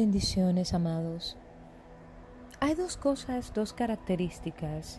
[0.00, 1.36] bendiciones, amados.
[2.58, 4.98] Hay dos cosas, dos características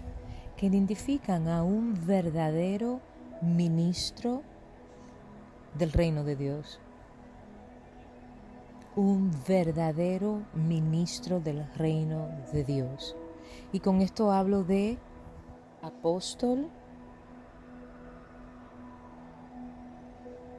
[0.55, 3.01] que identifican a un verdadero
[3.41, 4.43] ministro
[5.73, 6.79] del reino de Dios.
[8.95, 13.15] Un verdadero ministro del reino de Dios.
[13.71, 14.99] Y con esto hablo de
[15.81, 16.69] apóstol,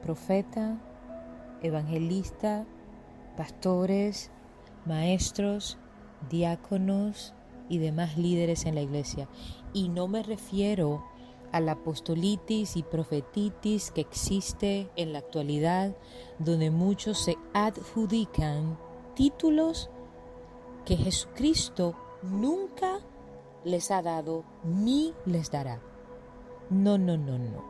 [0.01, 0.77] profeta,
[1.61, 2.65] evangelista,
[3.35, 4.31] pastores,
[4.85, 5.77] maestros,
[6.29, 7.33] diáconos
[7.69, 9.27] y demás líderes en la iglesia.
[9.73, 11.03] Y no me refiero
[11.51, 15.95] a la apostolitis y profetitis que existe en la actualidad,
[16.39, 18.77] donde muchos se adjudican
[19.15, 19.89] títulos
[20.83, 22.99] que Jesucristo nunca
[23.63, 25.81] les ha dado ni les dará.
[26.69, 27.63] No, no, no, no.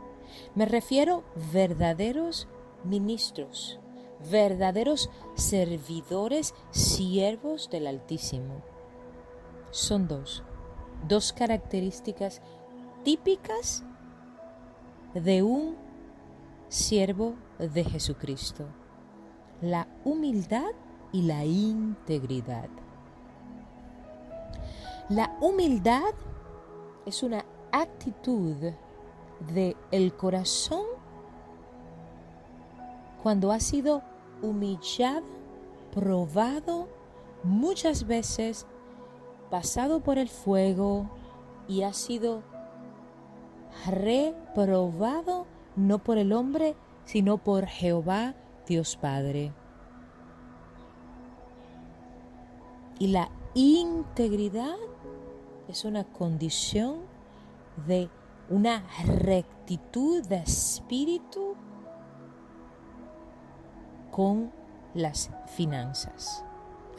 [0.55, 2.47] Me refiero verdaderos
[2.83, 3.79] ministros,
[4.29, 8.61] verdaderos servidores, siervos del Altísimo.
[9.71, 10.43] Son dos,
[11.07, 12.41] dos características
[13.03, 13.83] típicas
[15.13, 15.75] de un
[16.69, 18.65] siervo de Jesucristo,
[19.61, 20.71] la humildad
[21.11, 22.69] y la integridad.
[25.09, 26.13] La humildad
[27.05, 28.55] es una actitud
[29.53, 30.85] de el corazón
[33.21, 34.01] cuando ha sido
[34.43, 35.25] humillado,
[35.91, 36.87] probado
[37.43, 38.67] muchas veces,
[39.49, 41.09] pasado por el fuego
[41.67, 42.43] y ha sido
[43.87, 48.35] reprobado no por el hombre, sino por Jehová
[48.67, 49.53] Dios Padre.
[52.99, 54.75] Y la integridad
[55.67, 56.97] es una condición
[57.87, 58.09] de
[58.49, 61.55] una rectitud de espíritu
[64.13, 64.51] con
[64.93, 66.45] las finanzas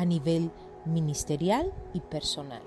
[0.00, 0.50] a nivel
[0.84, 2.62] ministerial y personal.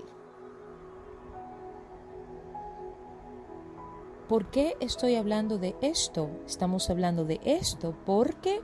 [4.26, 6.30] ¿Por qué estoy hablando de esto?
[6.46, 8.62] Estamos hablando de esto porque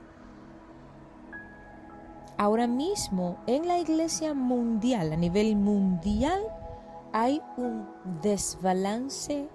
[2.37, 6.41] ahora mismo en la iglesia mundial, a nivel mundial,
[7.13, 7.87] hay un
[8.23, 9.47] desbalance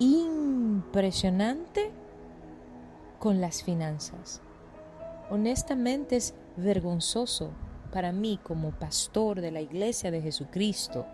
[0.00, 1.92] impresionante
[3.24, 4.42] con las finanzas.
[5.30, 7.52] Honestamente es vergonzoso
[7.90, 11.06] para mí como pastor de la iglesia de Jesucristo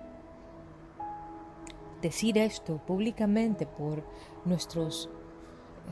[2.02, 4.02] decir esto públicamente por
[4.44, 5.08] nuestras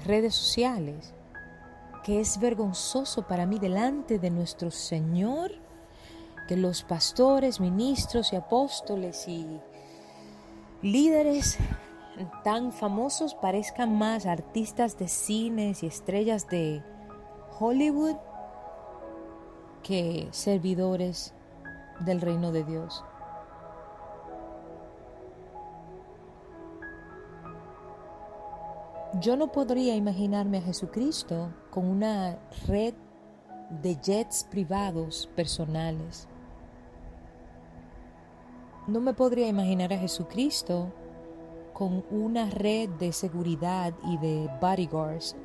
[0.06, 1.14] redes sociales,
[2.02, 5.52] que es vergonzoso para mí delante de nuestro Señor
[6.48, 9.60] que los pastores, ministros y apóstoles y
[10.82, 11.58] líderes
[12.44, 16.82] tan famosos parezcan más artistas de cines y estrellas de
[17.58, 18.16] Hollywood
[19.82, 21.34] que servidores
[22.00, 23.04] del reino de Dios.
[29.20, 32.94] Yo no podría imaginarme a Jesucristo con una red
[33.82, 36.28] de jets privados personales.
[38.86, 40.92] No me podría imaginar a Jesucristo
[41.78, 45.36] con una red de seguridad y de bodyguards.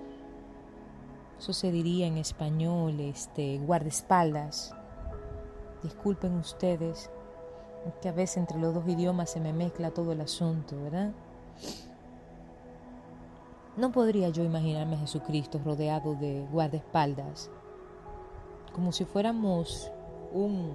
[1.38, 4.74] Eso se diría en español, este, guardaespaldas.
[5.84, 7.12] Disculpen ustedes,
[8.02, 11.12] que a veces entre los dos idiomas se me mezcla todo el asunto, ¿verdad?
[13.78, 17.52] No podría yo imaginarme a Jesucristo rodeado de guardaespaldas,
[18.74, 19.92] como si fuéramos
[20.32, 20.74] un,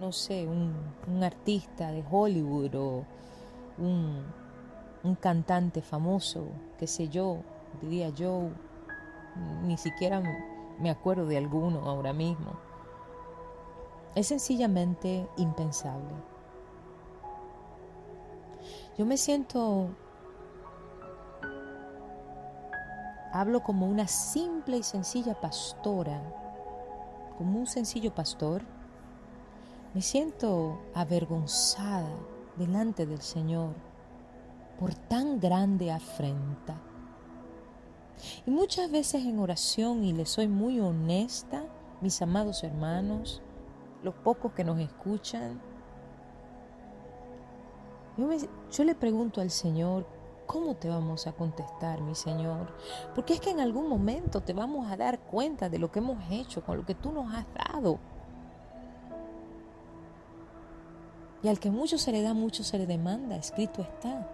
[0.00, 0.74] no sé, un,
[1.06, 3.04] un artista de Hollywood o
[3.78, 4.43] un
[5.04, 6.46] un cantante famoso,
[6.78, 7.42] qué sé yo,
[7.82, 8.48] diría yo,
[9.62, 10.22] ni siquiera
[10.80, 12.52] me acuerdo de alguno ahora mismo.
[14.14, 16.14] Es sencillamente impensable.
[18.96, 19.88] Yo me siento,
[23.32, 26.22] hablo como una simple y sencilla pastora,
[27.36, 28.62] como un sencillo pastor.
[29.92, 32.08] Me siento avergonzada
[32.56, 33.74] delante del Señor
[34.78, 36.80] por tan grande afrenta.
[38.46, 41.64] Y muchas veces en oración, y le soy muy honesta,
[42.00, 43.42] mis amados hermanos,
[44.02, 45.60] los pocos que nos escuchan,
[48.16, 50.06] yo, le pregunto al Señor,
[50.46, 52.72] ¿cómo te vamos a contestar, mi Señor?
[53.14, 56.18] Porque es que en algún momento te vamos a dar cuenta de lo que hemos
[56.30, 57.98] hecho, con lo que tú nos has dado.
[61.42, 64.28] Y al que mucho se le da, mucho se le demanda, escrito está.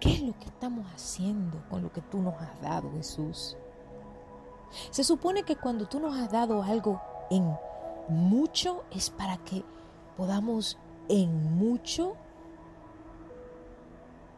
[0.00, 3.56] ¿Qué es lo que estamos haciendo con lo que tú nos has dado, Jesús?
[4.90, 7.00] Se supone que cuando tú nos has dado algo
[7.30, 7.56] en
[8.08, 9.64] mucho es para que
[10.16, 10.78] podamos
[11.08, 12.16] en mucho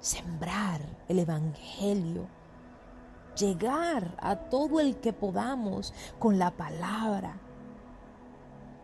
[0.01, 2.29] sembrar el Evangelio,
[3.37, 7.37] llegar a todo el que podamos con la palabra,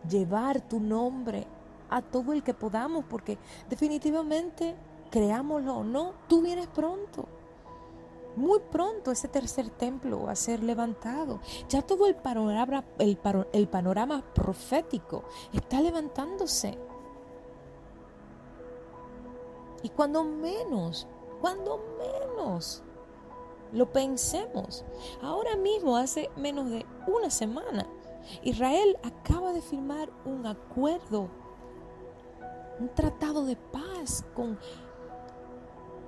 [0.09, 1.47] llevar tu nombre
[1.89, 3.37] a todo el que podamos, porque
[3.69, 4.75] definitivamente,
[5.09, 7.27] creámoslo o no, tú vienes pronto.
[8.35, 11.39] Muy pronto ese tercer templo va a ser levantado.
[11.69, 13.17] Ya todo el panorama, el,
[13.53, 15.23] el panorama profético
[15.53, 16.77] está levantándose.
[19.83, 21.07] Y cuando menos,
[21.39, 22.83] cuando menos
[23.71, 24.83] lo pensemos,
[25.21, 27.87] ahora mismo hace menos de una semana,
[28.43, 31.29] Israel acaba de firmar un acuerdo,
[32.79, 34.57] un tratado de paz con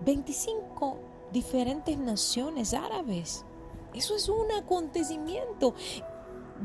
[0.01, 0.97] 25
[1.31, 3.45] diferentes naciones árabes.
[3.93, 5.73] Eso es un acontecimiento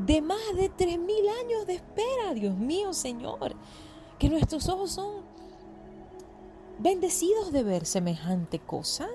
[0.05, 3.55] de más de 3.000 años de espera, Dios mío, Señor.
[4.19, 5.23] Que nuestros ojos son
[6.79, 9.07] bendecidos de ver semejante cosa.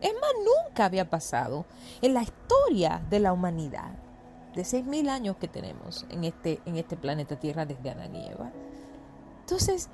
[0.00, 1.64] Es más, nunca había pasado
[2.02, 3.92] en la historia de la humanidad,
[4.54, 8.12] de 6.000 años que tenemos en este, en este planeta Tierra desde Adán.
[9.40, 9.88] Entonces,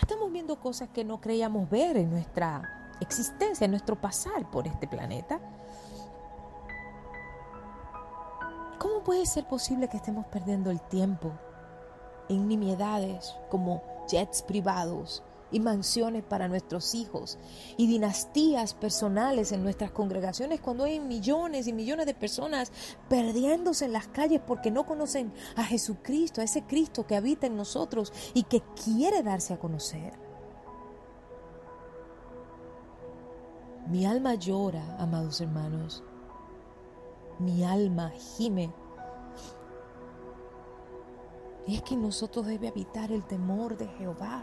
[0.00, 4.86] estamos viendo cosas que no creíamos ver en nuestra existencia, en nuestro pasar por este
[4.86, 5.40] planeta.
[8.78, 11.32] ¿Cómo puede ser posible que estemos perdiendo el tiempo
[12.28, 17.38] en nimiedades como jets privados y mansiones para nuestros hijos
[17.76, 22.70] y dinastías personales en nuestras congregaciones cuando hay millones y millones de personas
[23.08, 27.56] perdiéndose en las calles porque no conocen a Jesucristo, a ese Cristo que habita en
[27.56, 30.27] nosotros y que quiere darse a conocer?
[33.88, 36.04] Mi alma llora, amados hermanos.
[37.38, 38.70] Mi alma gime.
[41.66, 44.42] Y es que en nosotros debe habitar el temor de Jehová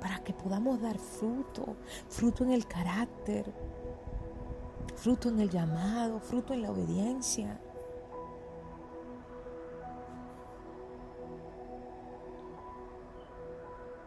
[0.00, 1.74] para que podamos dar fruto,
[2.08, 3.52] fruto en el carácter,
[4.94, 7.60] fruto en el llamado, fruto en la obediencia.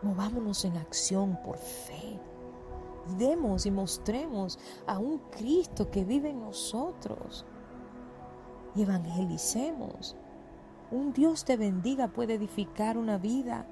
[0.01, 2.17] Movámonos en acción por fe
[3.17, 7.45] demos y mostremos a un Cristo que vive en nosotros.
[8.75, 10.15] Y evangelicemos.
[10.91, 13.65] Un Dios te bendiga puede edificar una vida.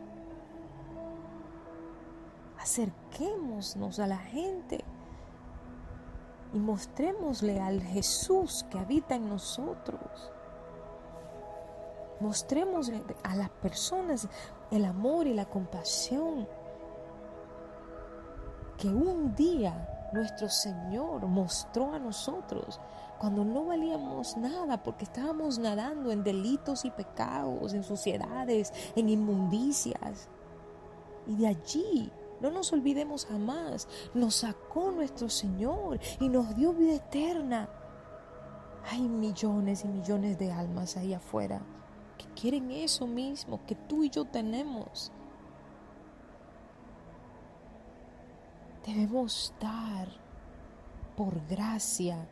[2.59, 4.83] Acerquémonos a la gente
[6.53, 10.31] y mostrémosle al Jesús que habita en nosotros.
[12.21, 14.27] Mostrémosle a las personas
[14.71, 16.47] el amor y la compasión
[18.77, 22.79] que un día nuestro Señor mostró a nosotros
[23.19, 30.27] cuando no valíamos nada porque estábamos nadando en delitos y pecados, en suciedades, en inmundicias.
[31.27, 32.11] Y de allí,
[32.41, 37.69] no nos olvidemos jamás, nos sacó nuestro Señor y nos dio vida eterna.
[38.91, 41.61] Hay millones y millones de almas ahí afuera
[42.17, 45.11] que quieren eso mismo que tú y yo tenemos.
[48.85, 50.07] Debemos dar
[51.15, 52.27] por gracia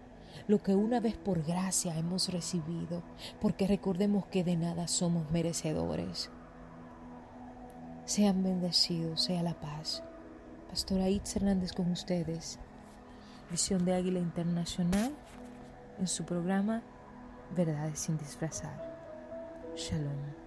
[0.47, 3.03] lo que una vez por gracia hemos recibido,
[3.41, 6.29] porque recordemos que de nada somos merecedores.
[8.05, 10.03] Sean bendecidos, sea la paz.
[10.69, 12.59] Pastora Itz Hernández con ustedes.
[13.49, 15.13] Visión de Águila Internacional
[15.99, 16.83] en su programa
[17.55, 18.93] Verdades sin disfrazar.
[19.75, 20.42] Shalom.